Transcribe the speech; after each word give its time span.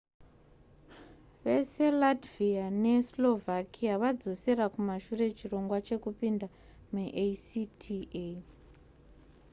vese 1.43 1.85
latvia 2.01 2.65
neslovakia 2.83 3.93
vadzosera 4.03 4.65
kumashure 4.73 5.25
chirongwa 5.37 5.77
chekupinda 5.87 6.47
muacta 6.93 8.25